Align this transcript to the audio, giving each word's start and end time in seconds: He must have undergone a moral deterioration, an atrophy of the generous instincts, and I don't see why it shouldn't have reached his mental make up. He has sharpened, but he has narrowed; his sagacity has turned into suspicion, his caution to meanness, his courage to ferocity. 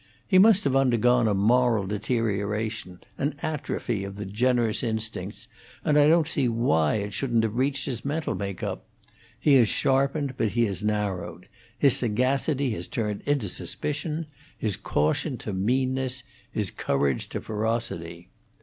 He 0.27 0.39
must 0.39 0.63
have 0.63 0.75
undergone 0.75 1.27
a 1.27 1.35
moral 1.35 1.85
deterioration, 1.85 3.01
an 3.19 3.35
atrophy 3.43 4.03
of 4.03 4.15
the 4.15 4.25
generous 4.25 4.81
instincts, 4.81 5.47
and 5.85 5.95
I 5.95 6.07
don't 6.07 6.27
see 6.27 6.47
why 6.49 6.95
it 6.95 7.13
shouldn't 7.13 7.43
have 7.43 7.53
reached 7.55 7.85
his 7.85 8.03
mental 8.03 8.33
make 8.33 8.63
up. 8.63 8.87
He 9.39 9.53
has 9.57 9.69
sharpened, 9.69 10.33
but 10.37 10.53
he 10.53 10.65
has 10.65 10.81
narrowed; 10.83 11.47
his 11.77 11.97
sagacity 11.97 12.71
has 12.71 12.87
turned 12.87 13.21
into 13.27 13.47
suspicion, 13.47 14.25
his 14.57 14.75
caution 14.75 15.37
to 15.37 15.53
meanness, 15.53 16.23
his 16.51 16.71
courage 16.71 17.29
to 17.29 17.39
ferocity. 17.39 18.29